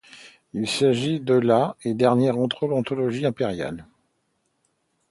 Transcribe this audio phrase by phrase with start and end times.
[0.55, 3.85] Il s'agit de la et dernière anthologie impériale.